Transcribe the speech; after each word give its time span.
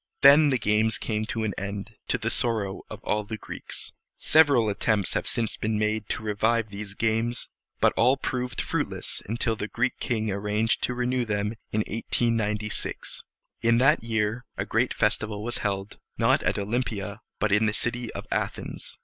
Then 0.23 0.49
the 0.49 0.57
games 0.57 0.97
came 0.97 1.25
to 1.25 1.43
an 1.43 1.53
end, 1.59 1.93
to 2.07 2.17
the 2.17 2.31
sorrow 2.31 2.81
of 2.89 3.03
all 3.03 3.23
the 3.23 3.37
Greeks. 3.37 3.91
Several 4.17 4.67
attempts 4.67 5.13
have 5.13 5.27
since 5.27 5.57
been 5.57 5.77
made 5.77 6.09
to 6.09 6.23
revive 6.23 6.69
these 6.69 6.95
games; 6.95 7.49
but 7.79 7.93
all 7.95 8.17
proved 8.17 8.61
fruitless 8.61 9.21
until 9.29 9.55
the 9.55 9.67
Greek 9.67 9.99
king 9.99 10.31
arranged 10.31 10.81
to 10.85 10.95
renew 10.95 11.23
them 11.23 11.49
in 11.71 11.81
1896. 11.81 13.23
In 13.61 13.77
that 13.77 14.03
year 14.03 14.43
a 14.57 14.65
great 14.65 14.91
festival 14.95 15.43
was 15.43 15.59
held, 15.59 15.99
not 16.17 16.41
at 16.41 16.57
Olympia, 16.57 17.21
but 17.37 17.51
in 17.51 17.67
the 17.67 17.71
city 17.71 18.11
of 18.13 18.25
Athens. 18.31 18.97